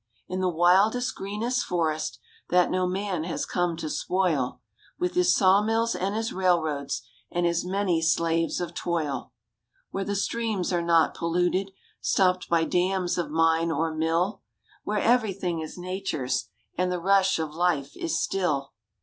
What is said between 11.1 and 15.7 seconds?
polluted, Stopped by dams of mine or mill, Where everything